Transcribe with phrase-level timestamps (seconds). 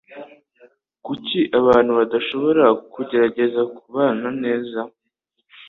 [1.05, 4.79] Kuki abantu badashobora kugerageza kubana neza?